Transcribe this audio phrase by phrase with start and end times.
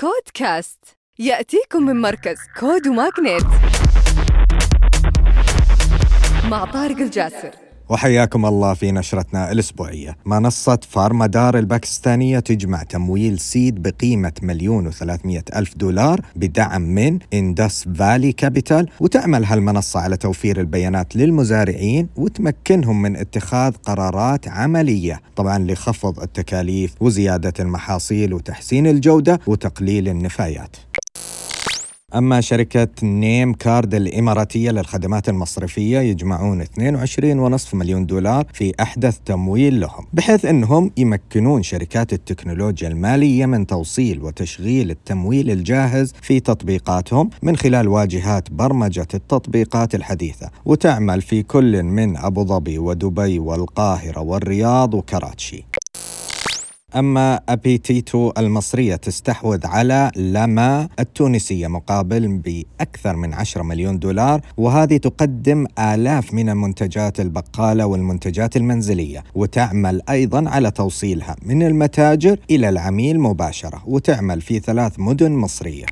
[0.00, 0.84] CODEcast.
[1.18, 3.46] يأتيكم من مركز CODE و MAGNiTT
[6.50, 7.69] مع طارق الجاسر.
[7.90, 10.16] وحياكم الله في نشرتنا الأسبوعية.
[10.26, 18.32] منصة Farmdar الباكستانية تجمع تمويل seed بقيمة مليون وثلاثمية ألف دولار بدعم من Indus Valley
[18.32, 26.94] Capital وتعمل هالمنصة على توفير البيانات للمزارعين وتمكنهم من اتخاذ قرارات عملية طبعا لخفض التكاليف
[27.00, 30.76] وزيادة المحاصيل وتحسين الجودة وتقليل النفايات.
[32.14, 40.44] أما شركة NymCard الإماراتية للخدمات المصرفية يجمعون 22.5 مليون دولار في أحدث تمويل لهم بحيث
[40.44, 48.50] أنهم يمكنون شركات التكنولوجيا المالية من توصيل وتشغيل التمويل الجاهز في تطبيقاتهم من خلال واجهات
[48.50, 55.64] برمجة التطبيقات الحديثة وتعمل في كل من أبو ظبي ودبي والقاهرة والرياض وكراتشي.
[56.96, 65.66] أما Appetito المصرية تستحوذ على Lamma التونسية مقابل بأكثر من 10 مليون دولار وهذه تقدم
[65.78, 73.82] آلاف من المنتجات البقالة والمنتجات المنزلية وتعمل أيضا على توصيلها من المتاجر إلى العميل مباشرة
[73.86, 75.86] وتعمل في ثلاث مدن مصرية.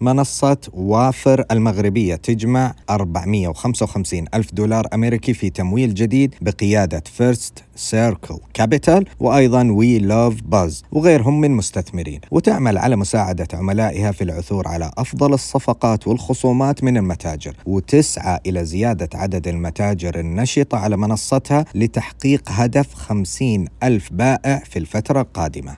[0.00, 9.04] منصة WafR المغربية تجمع 455 ألف دولار أمريكي في تمويل جديد بقيادة First Circle Capital
[9.20, 12.20] وأيضا Welovebuzz وغيرهم من مستثمرين.
[12.30, 17.56] وتعمل على مساعدة عملائها في العثور على أفضل الصفقات والخصومات من المتاجر.
[17.66, 25.20] وتسعى إلى زيادة عدد المتاجر النشطة على منصتها لتحقيق هدف 50 ألف بائع في الفترة
[25.20, 25.76] القادمة.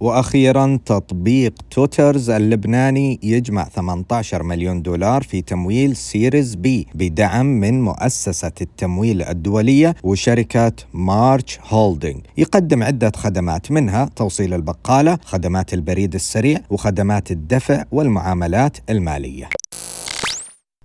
[0.00, 8.52] وأخيرا تطبيق Toters اللبناني يجمع 18 مليون دولار في تمويل Series B بدعم من مؤسسة
[8.60, 17.30] التمويل الدولية وشركة March Holding يقدم عدة خدمات منها توصيل البقالة خدمات البريد السريع وخدمات
[17.30, 19.48] الدفع والمعاملات المالية.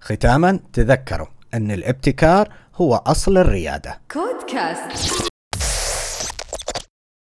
[0.02, 4.00] ختاما تذكروا أن الابتكار هو أصل الريادة.
[4.12, 5.33] CODEcast.